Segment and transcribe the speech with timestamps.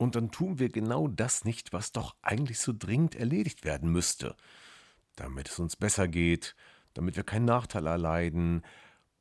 [0.00, 4.34] Und dann tun wir genau das nicht, was doch eigentlich so dringend erledigt werden müsste.
[5.14, 6.56] Damit es uns besser geht,
[6.94, 8.64] damit wir keinen Nachteil erleiden,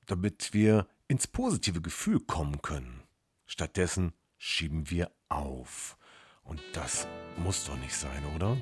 [0.05, 3.03] damit wir ins positive Gefühl kommen können.
[3.45, 5.97] Stattdessen schieben wir auf.
[6.43, 8.55] Und das muss doch nicht sein, oder?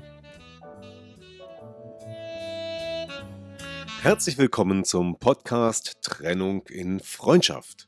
[4.02, 7.88] Herzlich willkommen zum Podcast Trennung in Freundschaft.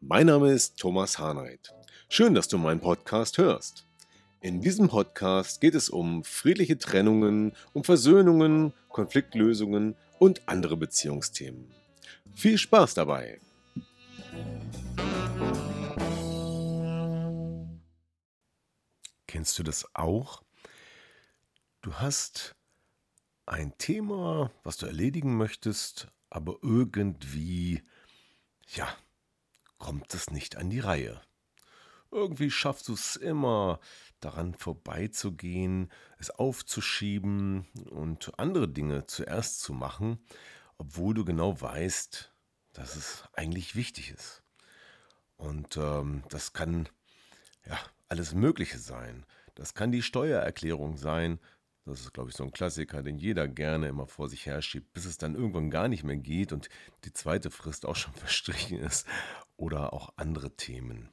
[0.00, 1.72] Mein Name ist Thomas Harnight.
[2.12, 3.86] Schön, dass du meinen Podcast hörst.
[4.40, 11.72] In diesem Podcast geht es um friedliche Trennungen, um Versöhnungen, Konfliktlösungen und andere Beziehungsthemen.
[12.34, 13.40] Viel Spaß dabei!
[19.28, 20.42] Kennst du das auch?
[21.80, 22.56] Du hast
[23.46, 27.84] ein Thema, was du erledigen möchtest, aber irgendwie,
[28.66, 28.88] ja,
[29.78, 31.20] kommt es nicht an die Reihe.
[32.10, 33.80] Irgendwie schaffst du es immer,
[34.20, 40.18] daran vorbeizugehen, es aufzuschieben und andere Dinge zuerst zu machen,
[40.76, 42.32] obwohl du genau weißt,
[42.72, 44.42] dass es eigentlich wichtig ist.
[45.36, 46.88] Und ähm, das kann
[47.66, 49.24] ja alles Mögliche sein.
[49.54, 51.40] Das kann die Steuererklärung sein,
[51.86, 55.06] das ist, glaube ich, so ein Klassiker, den jeder gerne immer vor sich herschiebt, bis
[55.06, 56.68] es dann irgendwann gar nicht mehr geht und
[57.04, 59.06] die zweite Frist auch schon verstrichen ist.
[59.56, 61.10] Oder auch andere Themen.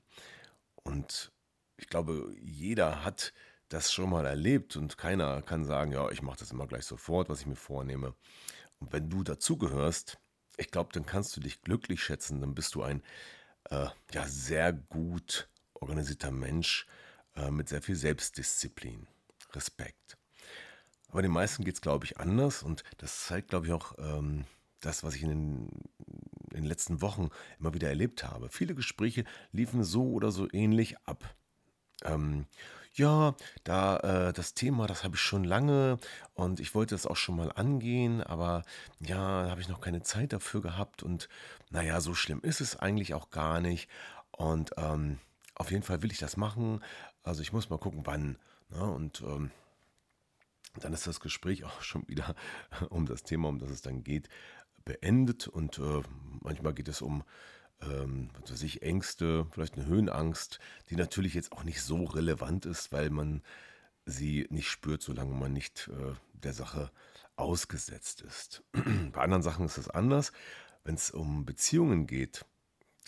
[0.87, 1.33] Und
[1.75, 3.33] ich glaube, jeder hat
[3.67, 7.27] das schon mal erlebt und keiner kann sagen, ja, ich mache das immer gleich sofort,
[7.27, 8.15] was ich mir vornehme.
[8.79, 10.17] Und wenn du dazugehörst,
[10.55, 13.03] ich glaube, dann kannst du dich glücklich schätzen, dann bist du ein
[13.69, 16.87] äh, ja, sehr gut organisierter Mensch
[17.35, 19.07] äh, mit sehr viel Selbstdisziplin.
[19.51, 20.17] Respekt.
[21.09, 24.45] Aber den meisten geht es, glaube ich, anders und das zeigt, glaube ich, auch ähm,
[24.79, 25.69] das, was ich in den,
[26.57, 27.29] in den letzten Wochen
[27.59, 28.49] immer wieder erlebt habe.
[28.49, 31.35] Viele Gespräche liefen so oder so ähnlich ab.
[32.03, 32.45] Ähm,
[32.93, 35.99] ja, da äh, das Thema, das habe ich schon lange
[36.33, 38.63] und ich wollte das auch schon mal angehen, aber
[38.99, 41.29] ja, habe ich noch keine Zeit dafür gehabt und
[41.69, 43.87] naja, so schlimm ist es eigentlich auch gar nicht.
[44.31, 45.19] Und ähm,
[45.55, 46.83] auf jeden Fall will ich das machen.
[47.23, 48.37] Also ich muss mal gucken, wann.
[48.69, 48.83] Ne?
[48.83, 49.51] Und ähm,
[50.79, 52.35] dann ist das Gespräch auch schon wieder
[52.89, 54.29] um das Thema, um das es dann geht,
[54.87, 55.47] beendet.
[55.47, 56.01] Und äh,
[56.41, 57.23] manchmal geht es um
[57.81, 60.59] ähm, was ich, Ängste, vielleicht eine Höhenangst,
[60.89, 63.43] die natürlich jetzt auch nicht so relevant ist, weil man
[64.05, 66.91] sie nicht spürt, solange man nicht äh, der Sache
[67.35, 68.63] ausgesetzt ist.
[69.11, 70.31] Bei anderen Sachen ist es anders.
[70.83, 72.45] Wenn es um Beziehungen geht,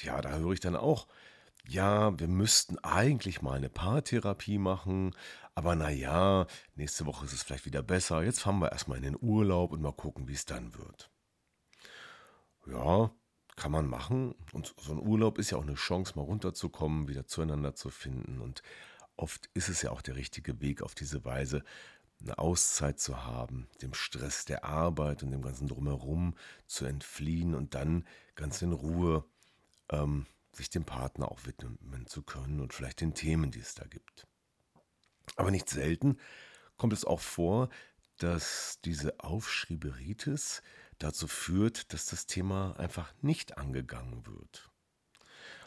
[0.02, 1.08] ja, da höre ich dann auch,
[1.68, 5.16] ja, wir müssten eigentlich mal eine Paartherapie machen,
[5.56, 8.24] aber naja, nächste Woche ist es vielleicht wieder besser.
[8.24, 11.10] Jetzt fahren wir erstmal in den Urlaub und mal gucken, wie es dann wird.
[12.72, 13.12] Ja,
[13.56, 14.35] kann man machen.
[14.53, 18.40] Und so ein Urlaub ist ja auch eine Chance, mal runterzukommen, wieder zueinander zu finden.
[18.40, 18.62] Und
[19.16, 21.63] oft ist es ja auch der richtige Weg, auf diese Weise
[22.22, 26.35] eine Auszeit zu haben, dem Stress der Arbeit und dem ganzen Drumherum
[26.68, 29.24] zu entfliehen und dann ganz in Ruhe
[29.90, 33.86] ähm, sich dem Partner auch widmen zu können und vielleicht den Themen, die es da
[33.86, 34.28] gibt.
[35.38, 36.18] Aber nicht selten
[36.78, 37.69] kommt es auch vor,
[38.18, 40.62] dass diese Aufschrieberitis
[41.00, 44.70] dazu führt, dass das Thema einfach nicht angegangen wird.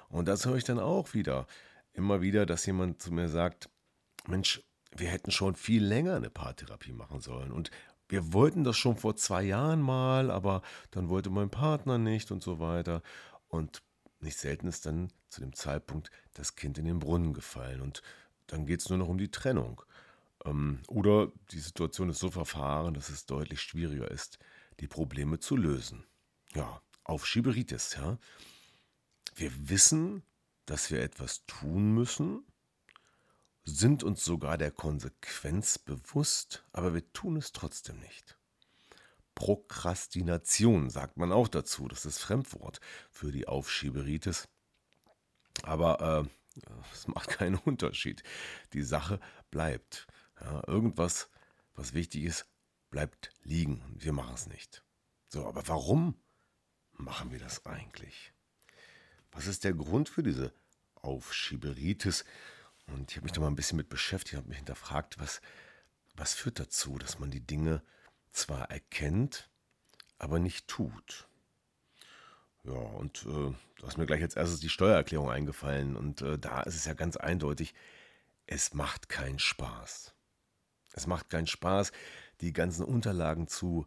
[0.09, 1.47] Und das höre ich dann auch wieder,
[1.95, 3.69] immer wieder, dass jemand zu mir sagt,
[4.27, 4.63] Mensch,
[4.95, 7.71] wir hätten schon viel länger eine Paartherapie machen sollen und
[8.09, 10.61] wir wollten das schon vor zwei Jahren mal, aber
[10.91, 13.03] dann wollte mein Partner nicht und so weiter.
[13.49, 13.83] Und
[14.21, 18.03] nicht selten ist dann zu dem Zeitpunkt das Kind in den Brunnen gefallen und
[18.49, 19.83] dann geht es nur noch um die Trennung.
[20.45, 24.39] Ähm, oder die Situation ist so verfahren, dass es deutlich schwieriger ist,
[24.81, 26.05] die Probleme zu lösen.
[26.55, 28.19] Ja, auf Schieberitis, ja.
[29.35, 30.23] Wir wissen,
[30.67, 32.45] dass wir etwas tun müssen,
[33.65, 38.37] sind uns sogar der Konsequenz bewusst, aber wir tun es trotzdem nicht.
[39.35, 42.81] Prokrastination sagt man auch dazu, das ist Fremdwort
[43.11, 44.49] für die Aufschieberitis.
[45.63, 46.61] Aber äh,
[46.93, 48.23] es macht keinen Unterschied.
[48.73, 49.21] Die Sache
[49.51, 50.07] bleibt.
[50.41, 51.31] Ja, irgendwas,
[51.75, 52.47] was wichtig ist,
[52.93, 53.83] bleibt liegen.
[53.99, 54.85] Wir machen es nicht.
[55.27, 56.15] So, aber warum
[56.93, 58.33] machen wir das eigentlich?
[59.33, 60.53] Was ist der Grund für diese
[61.03, 62.25] Aufschieberitis.
[62.87, 65.41] Und ich habe mich da mal ein bisschen mit beschäftigt, habe mich hinterfragt, was,
[66.15, 67.83] was führt dazu, dass man die Dinge
[68.31, 69.51] zwar erkennt,
[70.19, 71.29] aber nicht tut.
[72.65, 75.97] Ja, und äh, da ist mir gleich als erstes die Steuererklärung eingefallen.
[75.97, 77.75] Und äh, da ist es ja ganz eindeutig,
[78.47, 80.15] es macht keinen Spaß.
[80.93, 81.91] Es macht keinen Spaß,
[82.43, 83.87] die ganzen Unterlagen zu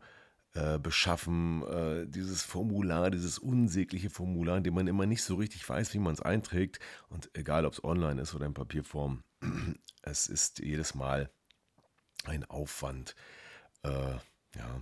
[0.53, 5.67] äh, beschaffen, äh, dieses Formular, dieses unsägliche Formular, in dem man immer nicht so richtig
[5.67, 6.79] weiß, wie man es einträgt.
[7.09, 9.23] Und egal, ob es online ist oder in Papierform,
[10.01, 11.29] es ist jedes Mal
[12.23, 13.15] ein Aufwand,
[13.83, 14.15] äh,
[14.55, 14.81] ja,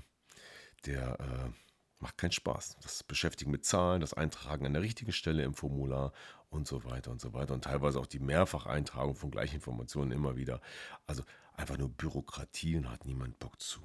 [0.86, 1.62] der äh,
[2.03, 2.77] macht keinen Spaß.
[2.81, 6.13] Das Beschäftigen mit Zahlen, das Eintragen an der richtigen Stelle im Formular
[6.50, 7.55] und so weiter und so weiter.
[7.55, 10.61] Und teilweise auch die Mehrfacheintragung von gleichen Informationen immer wieder.
[11.07, 11.23] Also
[11.55, 13.81] einfach nur Bürokratie und hat niemand Bock zu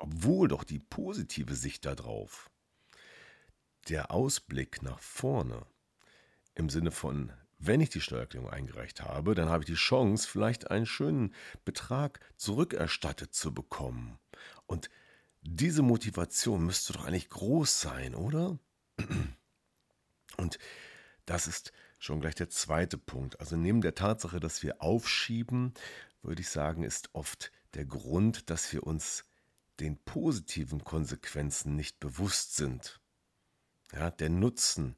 [0.00, 2.50] obwohl doch die positive Sicht darauf,
[3.88, 5.66] der Ausblick nach vorne,
[6.54, 10.70] im Sinne von, wenn ich die Steuererklärung eingereicht habe, dann habe ich die Chance, vielleicht
[10.70, 11.34] einen schönen
[11.64, 14.18] Betrag zurückerstattet zu bekommen.
[14.66, 14.90] Und
[15.42, 18.58] diese Motivation müsste doch eigentlich groß sein, oder?
[20.36, 20.58] Und
[21.26, 23.40] das ist schon gleich der zweite Punkt.
[23.40, 25.74] Also neben der Tatsache, dass wir aufschieben,
[26.22, 29.24] würde ich sagen, ist oft der Grund, dass wir uns
[29.80, 33.00] den positiven Konsequenzen nicht bewusst sind.
[33.92, 34.96] Ja, der Nutzen,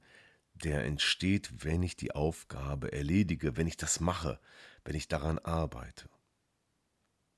[0.54, 4.40] der entsteht, wenn ich die Aufgabe erledige, wenn ich das mache,
[4.84, 6.08] wenn ich daran arbeite.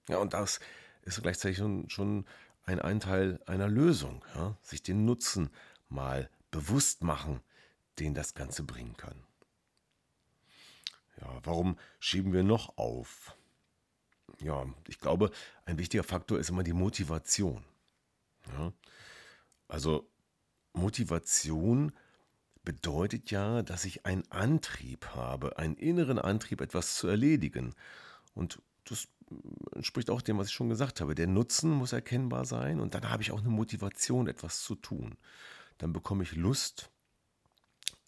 [0.09, 0.61] Ja, und das
[1.03, 2.27] ist gleichzeitig schon, schon
[2.67, 4.57] ein, Teil einer Lösung, ja?
[4.63, 5.51] sich den Nutzen
[5.89, 7.41] mal bewusst machen,
[7.99, 9.23] den das Ganze bringen kann.
[11.21, 13.37] Ja, warum schieben wir noch auf?
[14.41, 15.31] ja, ich glaube,
[15.65, 17.65] ein wichtiger Faktor ist immer die Motivation.
[18.53, 18.73] Ja?
[19.69, 20.09] Also
[20.73, 21.93] Motivation
[22.65, 27.75] bedeutet ja, dass ich einen Antrieb habe, einen inneren Antrieb, etwas zu erledigen.
[28.35, 29.09] Und das
[29.75, 31.15] entspricht auch dem, was ich schon gesagt habe.
[31.15, 35.17] Der Nutzen muss erkennbar sein und dann habe ich auch eine Motivation, etwas zu tun.
[35.79, 36.91] Dann bekomme ich Lust,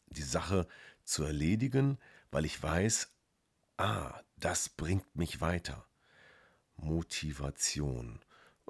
[0.09, 0.67] die Sache
[1.05, 1.99] zu erledigen,
[2.31, 3.09] weil ich weiß,
[3.77, 5.87] ah, das bringt mich weiter.
[6.77, 8.21] Motivation.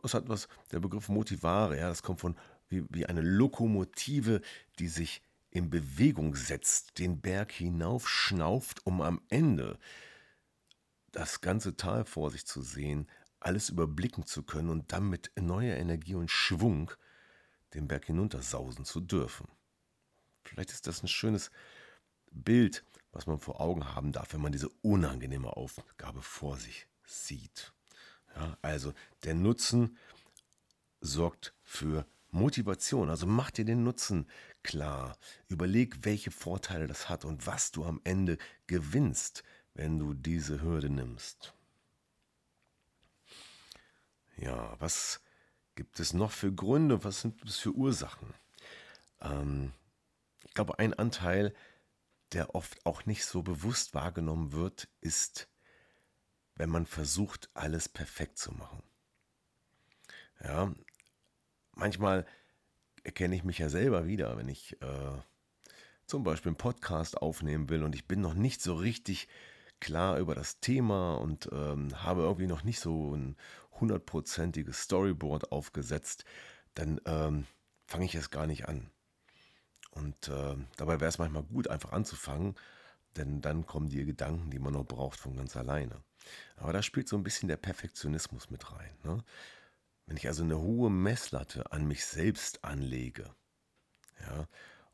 [0.02, 2.36] Das hat was, der Begriff Motivare, ja, das kommt von
[2.68, 4.40] wie, wie eine Lokomotive,
[4.78, 9.78] die sich in Bewegung setzt, den Berg hinaufschnauft, um am Ende
[11.16, 13.08] das ganze Tal vor sich zu sehen,
[13.40, 16.90] alles überblicken zu können und dann mit neuer Energie und Schwung
[17.72, 19.48] den Berg hinuntersausen zu dürfen.
[20.44, 21.50] Vielleicht ist das ein schönes
[22.30, 27.72] Bild, was man vor Augen haben darf, wenn man diese unangenehme Aufgabe vor sich sieht.
[28.34, 28.92] Ja, also
[29.24, 29.96] der Nutzen
[31.00, 33.08] sorgt für Motivation.
[33.08, 34.26] Also mach dir den Nutzen
[34.62, 35.16] klar.
[35.48, 38.36] Überleg, welche Vorteile das hat und was du am Ende
[38.66, 39.44] gewinnst,
[39.76, 41.54] wenn du diese Hürde nimmst.
[44.36, 45.20] Ja, was
[45.74, 47.04] gibt es noch für Gründe?
[47.04, 48.34] Was sind es für Ursachen?
[49.20, 49.72] Ähm,
[50.44, 51.54] ich glaube, ein Anteil,
[52.32, 55.48] der oft auch nicht so bewusst wahrgenommen wird, ist
[56.56, 58.82] wenn man versucht, alles perfekt zu machen.
[60.42, 60.74] Ja,
[61.72, 62.26] manchmal
[63.04, 65.18] erkenne ich mich ja selber wieder, wenn ich äh,
[66.06, 69.28] zum Beispiel einen Podcast aufnehmen will und ich bin noch nicht so richtig
[69.80, 73.36] klar über das Thema und ähm, habe irgendwie noch nicht so ein
[73.80, 76.24] hundertprozentiges Storyboard aufgesetzt,
[76.74, 77.46] dann ähm,
[77.86, 78.90] fange ich es gar nicht an.
[79.90, 82.54] Und äh, dabei wäre es manchmal gut, einfach anzufangen,
[83.16, 86.02] denn dann kommen die Gedanken, die man noch braucht, von ganz alleine.
[86.56, 88.96] Aber da spielt so ein bisschen der Perfektionismus mit rein.
[89.04, 89.24] Ne?
[90.06, 93.34] Wenn ich also eine hohe Messlatte an mich selbst anlege
[94.20, 94.46] ja,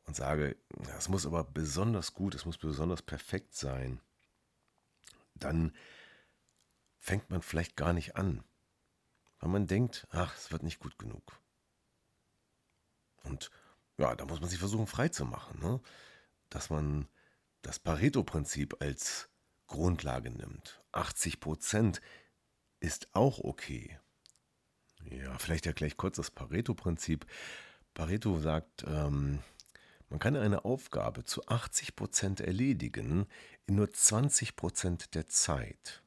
[0.05, 0.57] und sage,
[0.97, 4.01] es muss aber besonders gut, es muss besonders perfekt sein,
[5.35, 5.73] dann
[6.99, 8.45] fängt man vielleicht gar nicht an,
[9.41, 11.41] weil man denkt, ach, es wird nicht gut genug.
[13.25, 13.51] Und
[13.99, 15.81] ja, da muss man sich versuchen frei zu machen, ne?
[16.49, 17.09] dass man
[17.63, 19.29] das Pareto-Prinzip als
[19.67, 20.83] Grundlage nimmt.
[20.93, 22.01] 80 Prozent
[22.81, 23.99] ist auch okay.
[25.05, 27.27] Ja, vielleicht ja gleich kurz das Pareto-Prinzip.
[27.95, 29.41] Pareto sagt, ähm,
[30.13, 33.27] man kann eine Aufgabe zu 80 Prozent erledigen
[33.65, 36.03] in nur 20 Prozent der Zeit.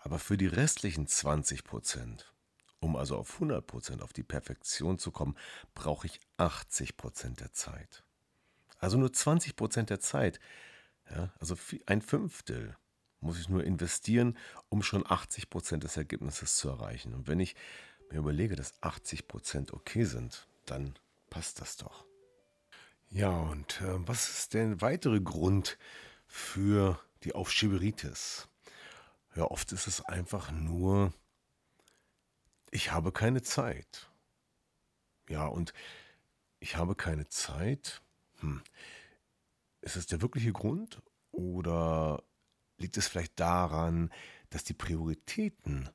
[0.00, 2.34] Aber für die restlichen 20 Prozent,
[2.80, 5.36] um also auf 100 Prozent auf die Perfektion zu kommen,
[5.76, 8.02] brauche ich 80 Prozent der Zeit.
[8.80, 10.40] Also nur 20 Prozent der Zeit,
[11.08, 11.54] ja, also
[11.86, 12.76] ein Fünftel
[13.20, 14.36] muss ich nur investieren,
[14.70, 17.14] um schon 80 Prozent des Ergebnisses zu erreichen.
[17.14, 17.54] Und wenn ich
[18.10, 20.98] mir überlege, dass 80 Prozent okay sind, dann
[21.30, 22.05] passt das doch.
[23.10, 25.78] Ja, und äh, was ist der weitere Grund
[26.26, 28.48] für die Aufschieberitis?
[29.34, 31.12] Ja, oft ist es einfach nur,
[32.70, 34.10] ich habe keine Zeit.
[35.28, 35.72] Ja, und
[36.58, 38.02] ich habe keine Zeit.
[38.40, 38.62] Hm.
[39.80, 42.22] Ist es der wirkliche Grund oder
[42.78, 44.12] liegt es vielleicht daran,
[44.50, 45.90] dass die Prioritäten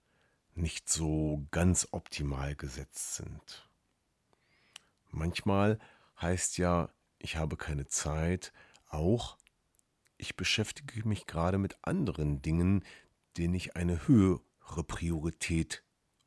[0.53, 3.69] nicht so ganz optimal gesetzt sind?
[5.09, 5.77] Manchmal
[6.21, 6.89] heißt ja,
[7.23, 8.51] ich habe keine Zeit,
[8.87, 9.37] auch
[10.17, 12.83] ich beschäftige mich gerade mit anderen Dingen,
[13.37, 15.83] denen ich eine höhere Priorität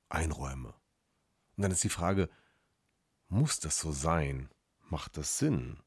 [0.09, 0.75] einräume.
[1.57, 2.29] Und dann ist die Frage,
[3.29, 4.51] muss das so sein?
[4.81, 5.81] Macht das Sinn?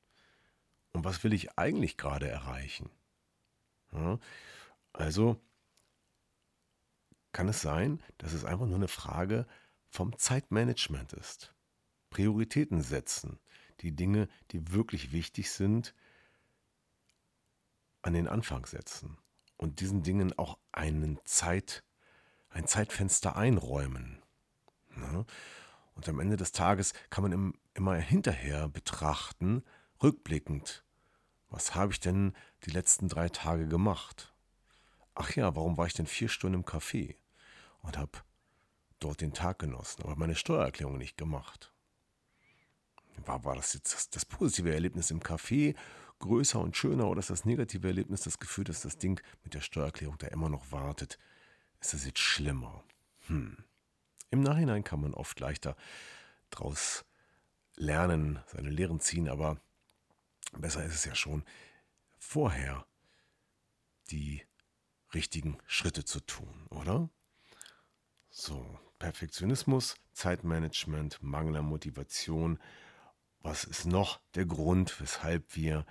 [0.94, 2.90] Und was will ich eigentlich gerade erreichen?
[3.92, 4.20] Ja,
[4.94, 5.42] also
[7.32, 9.46] kann es sein, dass es einfach nur eine Frage
[9.90, 11.54] vom Zeitmanagement ist.
[12.10, 13.40] Prioritäten setzen,
[13.82, 15.94] die Dinge, die wirklich wichtig sind,
[18.02, 19.18] an den Anfang setzen
[19.58, 21.84] und diesen Dingen auch einen Zeit,
[22.50, 24.22] ein Zeitfenster einräumen.
[24.96, 25.26] Ne?
[25.96, 29.64] Und am Ende des Tages kann man im, immer hinterher betrachten,
[30.02, 30.84] rückblickend,
[31.50, 32.34] was habe ich denn
[32.66, 34.34] die letzten drei Tage gemacht?
[35.16, 37.16] Ach ja, warum war ich denn vier Stunden im Café
[37.82, 38.20] und habe
[39.00, 41.74] dort den Tag genossen, aber meine Steuererklärung nicht gemacht?
[43.26, 45.76] War, war das jetzt das, das positive Erlebnis im Café
[46.20, 49.62] größer und schöner oder ist das negative Erlebnis das Gefühl, dass das Ding mit der
[49.62, 51.18] Steuererklärung da immer noch wartet?
[51.80, 52.84] Ist das jetzt schlimmer?
[53.28, 53.58] Hm.
[54.32, 55.76] Im Nachhinein kann man oft leichter
[56.50, 57.06] daraus
[57.76, 59.60] lernen, seine Lehren ziehen, aber
[60.58, 61.44] besser ist es ja schon,
[62.18, 62.86] vorher
[64.10, 64.44] die
[65.14, 67.10] richtigen Schritte zu tun, oder?
[68.30, 72.60] So, Perfektionismus, Zeitmanagement, Mangel an Motivation.
[73.42, 75.86] Was ist noch der Grund, weshalb wir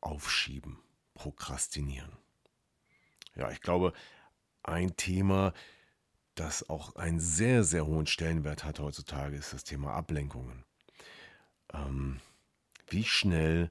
[0.00, 0.78] aufschieben,
[1.14, 2.16] prokrastinieren?
[3.34, 3.92] Ja, ich glaube,
[4.62, 5.52] ein Thema,
[6.34, 10.64] das auch einen sehr, sehr hohen Stellenwert hat heutzutage, ist das Thema Ablenkungen.
[11.72, 12.20] Ähm,
[12.88, 13.70] wie schnell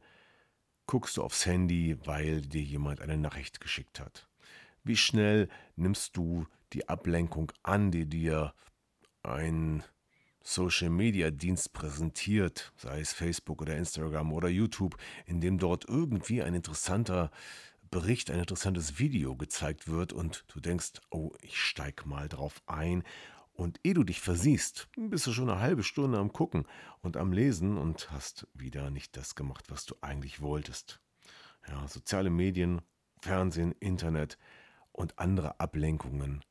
[0.88, 4.27] guckst du aufs Handy, weil dir jemand eine Nachricht geschickt hat?
[4.84, 8.53] Wie schnell nimmst du die Ablenkung an, die dir
[9.24, 9.84] ein
[10.43, 17.31] Social-Media-Dienst präsentiert, sei es Facebook oder Instagram oder YouTube, in dem dort irgendwie ein interessanter
[17.89, 23.03] Bericht, ein interessantes Video gezeigt wird und du denkst, oh, ich steig mal drauf ein.
[23.53, 26.65] Und ehe du dich versiehst, bist du schon eine halbe Stunde am Gucken
[27.01, 31.01] und am Lesen und hast wieder nicht das gemacht, was du eigentlich wolltest.
[31.67, 32.81] Ja, soziale Medien,
[33.19, 34.38] Fernsehen, Internet
[34.93, 36.43] und andere Ablenkungen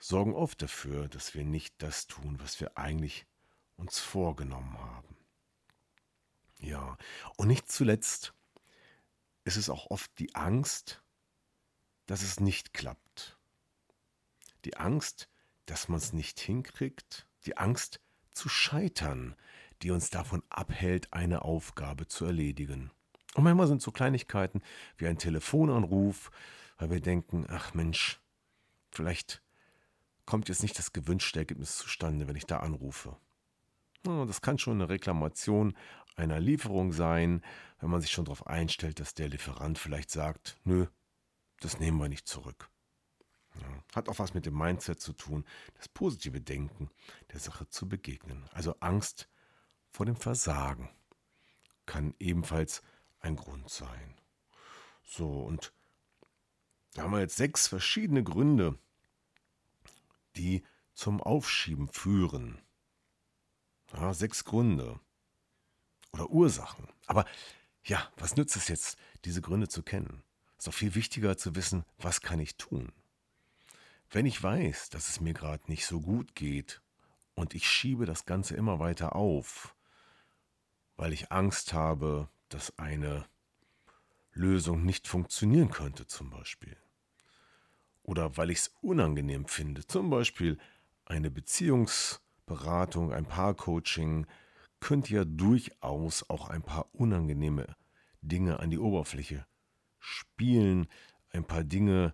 [0.00, 3.26] sorgen oft dafür, dass wir nicht das tun, was wir eigentlich
[3.76, 5.16] uns vorgenommen haben.
[6.58, 6.96] Ja,
[7.36, 8.34] und nicht zuletzt
[9.44, 11.02] ist es auch oft die Angst,
[12.06, 13.38] dass es nicht klappt.
[14.64, 15.28] Die Angst,
[15.66, 18.00] dass man es nicht hinkriegt, die Angst
[18.32, 19.34] zu scheitern,
[19.82, 22.90] die uns davon abhält, eine Aufgabe zu erledigen.
[23.34, 24.62] Und manchmal sind so Kleinigkeiten
[24.96, 26.30] wie ein Telefonanruf,
[26.76, 28.20] weil wir denken, ach Mensch,
[28.90, 29.42] vielleicht
[30.30, 33.16] kommt jetzt nicht das gewünschte Ergebnis zustande, wenn ich da anrufe.
[34.04, 35.76] Das kann schon eine Reklamation
[36.14, 37.42] einer Lieferung sein,
[37.80, 40.86] wenn man sich schon darauf einstellt, dass der Lieferant vielleicht sagt, nö,
[41.58, 42.70] das nehmen wir nicht zurück.
[43.92, 45.44] Hat auch was mit dem Mindset zu tun,
[45.74, 46.90] das positive Denken
[47.32, 48.48] der Sache zu begegnen.
[48.52, 49.28] Also Angst
[49.88, 50.90] vor dem Versagen
[51.86, 52.82] kann ebenfalls
[53.18, 54.14] ein Grund sein.
[55.02, 55.72] So, und
[56.94, 58.78] da haben wir jetzt sechs verschiedene Gründe,
[60.36, 62.60] die zum Aufschieben führen.
[63.92, 65.00] Ja, sechs Gründe
[66.12, 66.88] oder Ursachen.
[67.06, 67.24] Aber
[67.84, 70.22] ja, was nützt es jetzt, diese Gründe zu kennen?
[70.52, 72.92] Es ist doch viel wichtiger zu wissen, was kann ich tun?
[74.10, 76.82] Wenn ich weiß, dass es mir gerade nicht so gut geht
[77.34, 79.74] und ich schiebe das Ganze immer weiter auf,
[80.96, 83.26] weil ich Angst habe, dass eine
[84.32, 86.76] Lösung nicht funktionieren könnte zum Beispiel.
[88.10, 90.58] Oder weil ich es unangenehm finde, zum Beispiel
[91.04, 94.26] eine Beziehungsberatung, ein Paarcoaching,
[94.80, 97.76] könnte ja durchaus auch ein paar unangenehme
[98.20, 99.46] Dinge an die Oberfläche
[100.00, 100.88] spielen,
[101.30, 102.12] ein paar Dinge,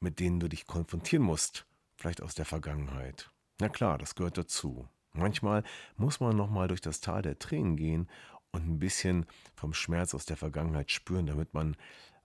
[0.00, 3.30] mit denen du dich konfrontieren musst, vielleicht aus der Vergangenheit.
[3.60, 4.88] Na klar, das gehört dazu.
[5.12, 5.62] Manchmal
[5.96, 8.08] muss man nochmal durch das Tal der Tränen gehen
[8.50, 11.76] und ein bisschen vom Schmerz aus der Vergangenheit spüren, damit man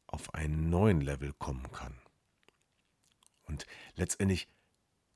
[0.07, 2.00] auf einen neuen Level kommen kann.
[3.46, 4.48] Und letztendlich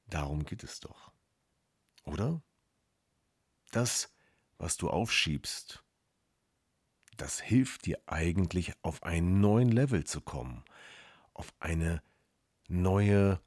[0.07, 1.11] darum geht es doch.
[2.05, 2.41] Oder?
[3.71, 4.09] Das
[4.59, 5.83] was du aufschiebst,
[7.17, 10.63] das hilft dir eigentlich auf einen neuen Level zu kommen,
[11.33, 12.03] auf eine
[12.67, 13.39] neue,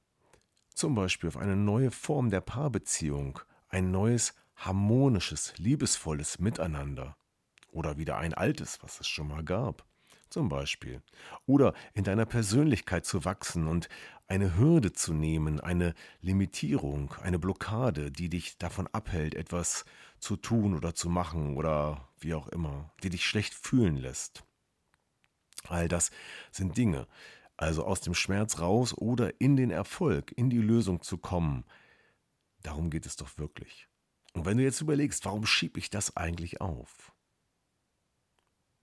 [0.74, 7.16] zum Beispiel auf eine neue Form der Paarbeziehung, ein neues harmonisches, liebesvolles Miteinander
[7.70, 9.84] oder wieder ein altes, was es schon mal gab
[10.32, 11.02] zum Beispiel.
[11.44, 13.90] Oder in deiner Persönlichkeit zu wachsen und
[14.32, 19.84] eine Hürde zu nehmen, eine Limitierung, eine Blockade, die dich davon abhält, etwas
[20.20, 24.42] zu tun oder zu machen oder wie auch immer, die dich schlecht fühlen lässt.
[25.68, 26.10] All das
[26.50, 27.06] sind Dinge.
[27.58, 31.66] Also aus dem Schmerz raus oder in den Erfolg, in die Lösung zu kommen.
[32.62, 33.86] Darum geht es doch wirklich.
[34.32, 37.12] Und wenn du jetzt überlegst, warum schiebe ich das eigentlich auf?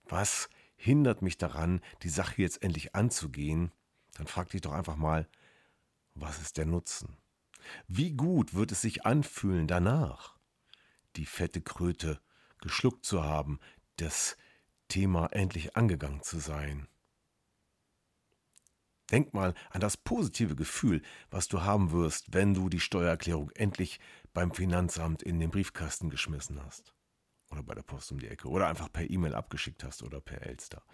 [0.04, 3.72] Was hindert mich daran, die Sache jetzt endlich anzugehen,
[4.14, 5.28] dann frag dich doch einfach mal,
[6.20, 7.16] was ist der Nutzen?
[7.86, 10.36] Wie gut wird es sich anfühlen danach,
[11.16, 12.20] die fette Kröte
[12.58, 13.58] geschluckt zu haben,
[13.96, 14.36] das
[14.88, 16.88] Thema endlich angegangen zu sein?
[19.10, 23.98] Denk mal an das positive Gefühl, was du haben wirst, wenn du die Steuererklärung endlich
[24.32, 26.94] beim Finanzamt in den Briefkasten geschmissen hast
[27.50, 30.42] oder bei der Post um die Ecke oder einfach per E-Mail abgeschickt hast oder per
[30.42, 30.84] Elster.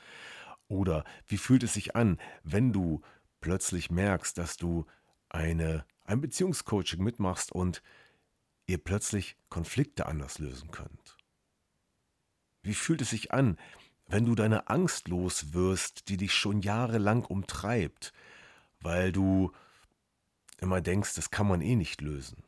[0.68, 3.02] Oder wie fühlt es sich an, wenn du
[3.40, 4.86] plötzlich merkst, dass du
[5.36, 7.82] eine, ein Beziehungscoaching mitmachst und
[8.66, 11.16] ihr plötzlich Konflikte anders lösen könnt?
[12.62, 13.58] Wie fühlt es sich an,
[14.08, 18.12] wenn du deine Angst los wirst, die dich schon jahrelang umtreibt,
[18.80, 19.52] weil du
[20.58, 22.42] immer denkst, das kann man eh nicht lösen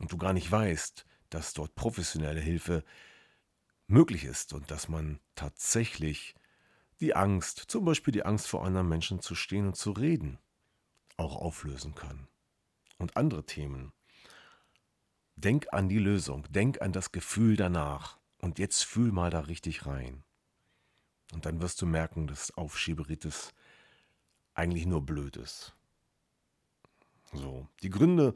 [0.00, 2.84] und du gar nicht weißt, dass dort professionelle Hilfe
[3.88, 6.34] möglich ist und dass man tatsächlich
[7.00, 10.38] die Angst, zum Beispiel die Angst vor anderen Menschen zu stehen und zu reden,
[11.16, 12.28] auch auflösen kann.
[12.98, 13.92] Und andere Themen.
[15.36, 19.84] Denk an die Lösung, denk an das Gefühl danach und jetzt fühl mal da richtig
[19.84, 20.22] rein.
[21.32, 23.52] Und dann wirst du merken, dass Aufschieberitis
[24.54, 25.74] eigentlich nur blöd ist.
[27.32, 28.34] So, die Gründe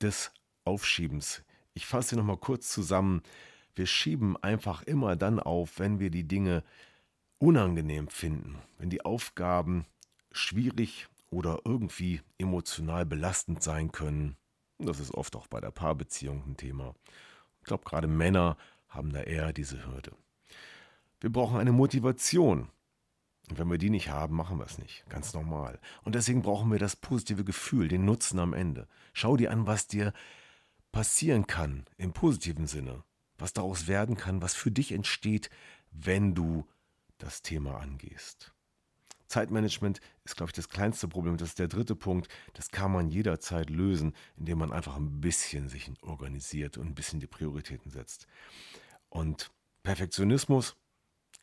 [0.00, 0.32] des
[0.64, 1.42] Aufschiebens.
[1.72, 3.22] Ich fasse nochmal kurz zusammen.
[3.74, 6.62] Wir schieben einfach immer dann auf, wenn wir die Dinge
[7.38, 9.84] unangenehm finden, wenn die Aufgaben
[10.32, 14.36] schwierig oder irgendwie emotional belastend sein können.
[14.78, 16.94] Das ist oft auch bei der Paarbeziehung ein Thema.
[17.60, 18.56] Ich glaube, gerade Männer
[18.88, 20.12] haben da eher diese Hürde.
[21.20, 22.68] Wir brauchen eine Motivation.
[23.50, 25.04] Und wenn wir die nicht haben, machen wir es nicht.
[25.08, 25.78] Ganz normal.
[26.02, 28.88] Und deswegen brauchen wir das positive Gefühl, den Nutzen am Ende.
[29.12, 30.12] Schau dir an, was dir
[30.92, 33.04] passieren kann im positiven Sinne
[33.38, 35.50] was daraus werden kann, was für dich entsteht,
[35.90, 36.66] wenn du
[37.18, 38.53] das Thema angehst.
[39.26, 41.36] Zeitmanagement ist, glaube ich, das kleinste Problem.
[41.36, 42.28] Das ist der dritte Punkt.
[42.52, 47.20] Das kann man jederzeit lösen, indem man einfach ein bisschen sich organisiert und ein bisschen
[47.20, 48.26] die Prioritäten setzt.
[49.08, 49.50] Und
[49.82, 50.76] Perfektionismus,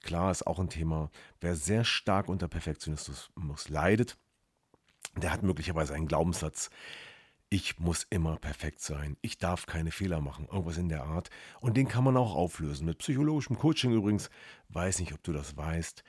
[0.01, 1.11] klar, ist auch ein Thema.
[1.39, 4.17] Wer sehr stark unter Perfektionismus leidet,
[5.15, 6.69] der hat möglicherweise einen Glaubenssatz,
[7.53, 11.29] ich muss immer perfekt sein, ich darf keine Fehler machen, irgendwas in der Art.
[11.59, 12.85] Und den kann man auch auflösen.
[12.85, 14.29] Mit psychologischem Coaching übrigens,
[14.69, 16.01] weiß nicht, ob du das weißt,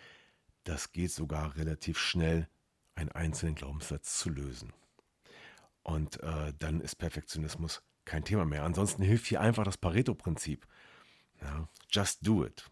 [0.64, 2.48] das geht sogar relativ schnell,
[2.94, 4.72] einen einzelnen Glaubenssatz zu lösen.
[5.82, 8.64] Und äh, dann ist Perfektionismus kein Thema mehr.
[8.64, 10.66] Ansonsten hilft hier einfach das Pareto-Prinzip.
[11.40, 12.70] Ja, just do it.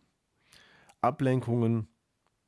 [1.01, 1.89] Ablenkungen,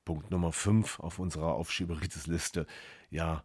[0.04, 2.66] Punkt Nummer 5 auf unserer Aufschieberitis-Liste.
[3.10, 3.44] Ja,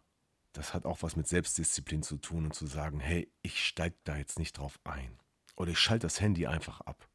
[0.52, 4.16] das hat auch was mit Selbstdisziplin zu tun und zu sagen, hey, ich steige da
[4.16, 5.18] jetzt nicht drauf ein.
[5.56, 7.08] Oder ich schalte das Handy einfach ab.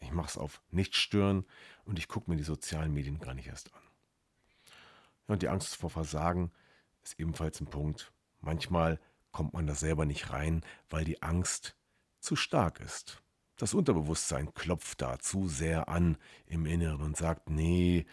[0.00, 1.44] Ich mache es auf nicht stören
[1.84, 3.82] und ich gucke mir die sozialen Medien gar nicht erst an.
[5.26, 6.52] Und die Angst vor Versagen
[7.02, 8.12] ist ebenfalls ein Punkt.
[8.40, 11.76] Manchmal kommt man da selber nicht rein, weil die Angst
[12.20, 13.22] zu stark ist.
[13.56, 18.06] Das Unterbewusstsein klopft da zu sehr an im Inneren und sagt, nee,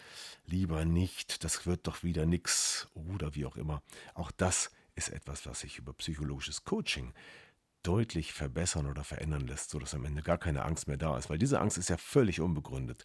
[0.44, 3.82] lieber nicht, das wird doch wieder nix oder wie auch immer.
[4.14, 7.14] Auch das ist etwas, was sich über psychologisches Coaching
[7.82, 11.38] deutlich verbessern oder verändern lässt, sodass am Ende gar keine Angst mehr da ist, weil
[11.38, 13.04] diese Angst ist ja völlig unbegründet.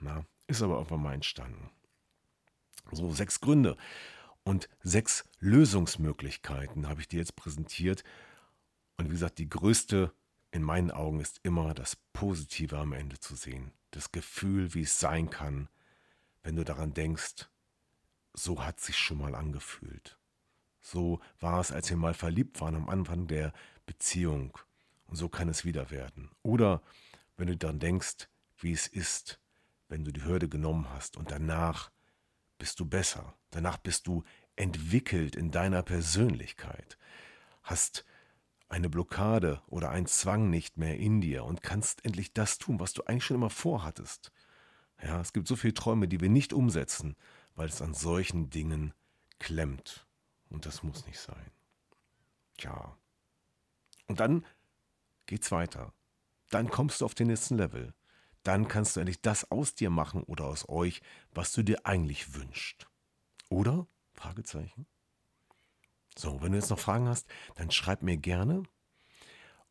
[0.00, 1.70] Na, ist aber irgendwann mal entstanden.
[2.92, 3.76] So, sechs Gründe
[4.44, 8.04] und sechs Lösungsmöglichkeiten habe ich dir jetzt präsentiert.
[8.96, 10.12] Und wie gesagt, die größte
[10.52, 13.72] in meinen Augen ist immer das Positive am Ende zu sehen.
[13.90, 15.68] Das Gefühl, wie es sein kann,
[16.42, 17.48] wenn du daran denkst,
[18.32, 20.18] so hat sich schon mal angefühlt.
[20.80, 23.52] So war es, als wir mal verliebt waren am Anfang der
[23.86, 24.56] Beziehung.
[25.08, 26.30] Und so kann es wieder werden.
[26.42, 26.82] Oder
[27.36, 29.40] wenn du dann denkst, wie es ist,
[29.88, 31.90] wenn du die Hürde genommen hast und danach
[32.58, 33.34] bist du besser.
[33.50, 34.24] Danach bist du
[34.56, 36.98] entwickelt in deiner Persönlichkeit.
[37.62, 38.04] Hast
[38.68, 42.92] eine Blockade oder ein Zwang nicht mehr in dir und kannst endlich das tun, was
[42.92, 44.32] du eigentlich schon immer vorhattest.
[45.02, 47.16] Ja, es gibt so viele Träume, die wir nicht umsetzen,
[47.54, 48.94] weil es an solchen Dingen
[49.38, 50.06] klemmt.
[50.48, 51.50] Und das muss nicht sein.
[52.56, 52.96] Tja.
[54.06, 54.44] Und dann
[55.26, 55.92] geht's weiter.
[56.50, 57.92] Dann kommst du auf den nächsten Level.
[58.46, 62.34] Dann kannst du endlich das aus dir machen oder aus euch, was du dir eigentlich
[62.34, 62.86] wünschst.
[63.48, 63.88] Oder?
[64.14, 64.86] Fragezeichen.
[66.16, 68.62] So, wenn du jetzt noch Fragen hast, dann schreib mir gerne.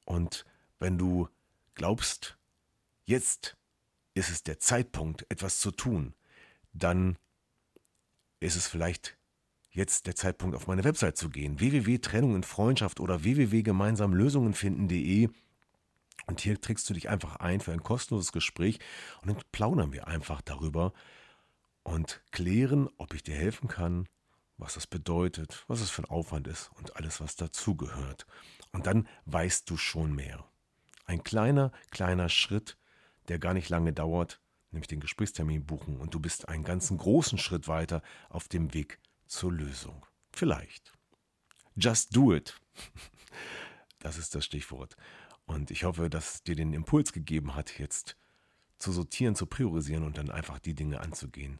[0.03, 0.43] Und
[0.77, 1.29] wenn du
[1.73, 2.37] glaubst,
[3.05, 3.55] jetzt
[4.13, 6.13] ist es der Zeitpunkt, etwas zu tun,
[6.73, 7.17] dann
[8.41, 9.17] ist es vielleicht
[9.69, 11.61] jetzt der Zeitpunkt, auf meine Website zu gehen.
[11.61, 15.29] www.trennung in Freundschaft oder www.gemeinsamlösungenfinden.de
[16.27, 18.79] und hier trägst du dich einfach ein für ein kostenloses Gespräch
[19.21, 20.93] und dann plaudern wir einfach darüber
[21.83, 24.07] und klären, ob ich dir helfen kann,
[24.57, 28.25] was das bedeutet, was es für ein Aufwand ist und alles, was dazugehört.
[28.71, 30.45] Und dann weißt du schon mehr.
[31.05, 32.77] Ein kleiner, kleiner Schritt,
[33.27, 34.39] der gar nicht lange dauert,
[34.71, 38.99] nämlich den Gesprächstermin buchen und du bist einen ganzen großen Schritt weiter auf dem Weg
[39.27, 40.05] zur Lösung.
[40.31, 40.93] Vielleicht.
[41.75, 42.59] Just do it.
[43.99, 44.95] Das ist das Stichwort.
[45.45, 48.17] Und ich hoffe, dass dir den Impuls gegeben hat, jetzt
[48.77, 51.59] zu sortieren, zu priorisieren und dann einfach die Dinge anzugehen,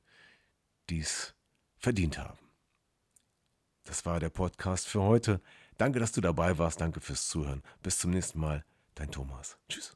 [0.90, 1.36] die es
[1.78, 2.40] verdient haben.
[3.84, 5.42] Das war der Podcast für heute.
[5.78, 6.82] Danke, dass du dabei warst.
[6.82, 7.62] Danke fürs Zuhören.
[7.84, 8.66] Bis zum nächsten Mal.
[8.96, 9.58] Dein Thomas.
[9.70, 9.96] Tschüss.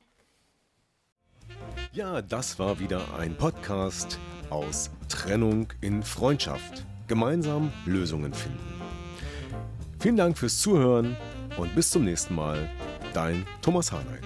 [1.91, 4.19] Ja, das war wieder ein Podcast
[4.51, 8.59] aus Trennung in Freundschaft gemeinsam Lösungen finden.
[9.99, 11.17] Vielen Dank fürs Zuhören
[11.57, 12.69] und bis zum nächsten Mal.
[13.13, 14.23] Dein Thomas Harnight.